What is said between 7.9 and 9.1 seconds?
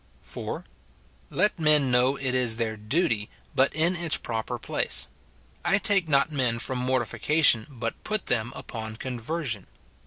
put them upon